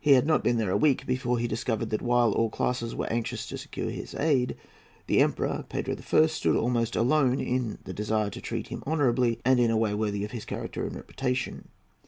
He 0.00 0.14
had 0.14 0.26
not 0.26 0.42
been 0.42 0.56
there 0.58 0.72
a 0.72 0.76
week 0.76 1.06
before 1.06 1.38
he 1.38 1.46
discovered 1.46 1.90
that, 1.90 2.02
while 2.02 2.32
all 2.32 2.50
classes 2.50 2.92
were 2.92 3.06
anxious 3.08 3.46
to 3.46 3.56
secure 3.56 3.88
his 3.90 4.16
aid, 4.16 4.56
the 5.06 5.20
Emperor 5.20 5.64
Pedro 5.68 5.94
I. 5.94 6.26
stood 6.26 6.56
almost 6.56 6.96
alone 6.96 7.38
in 7.38 7.78
the 7.84 7.94
desire 7.94 8.30
to 8.30 8.40
treat 8.40 8.66
him 8.66 8.82
honourably 8.84 9.38
and 9.44 9.60
in 9.60 9.70
a 9.70 9.76
way 9.76 9.94
worthy 9.94 10.24
of 10.24 10.32
his 10.32 10.44
character 10.44 10.82
and 10.84 10.96
reputation. 10.96 11.68